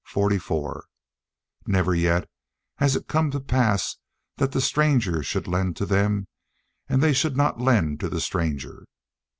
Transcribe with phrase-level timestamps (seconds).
[0.05, 0.85] 44);
[1.67, 2.27] never yet
[2.77, 3.97] has it come to pass
[4.37, 6.25] that the stranger should lend to them,
[6.89, 8.85] and they should not lend to the stranger.